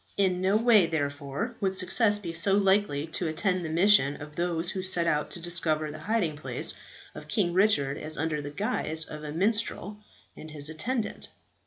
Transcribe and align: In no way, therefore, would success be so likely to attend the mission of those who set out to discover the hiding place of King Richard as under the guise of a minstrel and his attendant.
In 0.17 0.41
no 0.41 0.57
way, 0.57 0.87
therefore, 0.87 1.55
would 1.61 1.75
success 1.75 2.17
be 2.17 2.33
so 2.33 2.55
likely 2.57 3.05
to 3.05 3.27
attend 3.27 3.63
the 3.63 3.69
mission 3.69 4.19
of 4.19 4.35
those 4.35 4.71
who 4.71 4.81
set 4.81 5.05
out 5.05 5.29
to 5.29 5.39
discover 5.39 5.91
the 5.91 5.99
hiding 6.09 6.35
place 6.35 6.73
of 7.13 7.27
King 7.27 7.53
Richard 7.53 7.99
as 7.99 8.17
under 8.17 8.41
the 8.41 8.49
guise 8.49 9.05
of 9.05 9.23
a 9.23 9.31
minstrel 9.31 9.99
and 10.35 10.49
his 10.49 10.69
attendant. 10.69 11.27